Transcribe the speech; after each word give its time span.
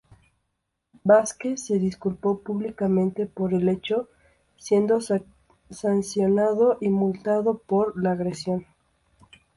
Vásquez 1.03 1.63
se 1.67 1.77
disculpó 1.77 2.41
públicamente 2.41 3.27
por 3.27 3.53
el 3.53 3.69
hecho, 3.69 4.09
siendo 4.57 4.97
sancionado 5.69 6.79
y 6.81 6.89
multado 6.89 7.59
por 7.59 8.01
la 8.01 8.13
agresión. 8.13 8.65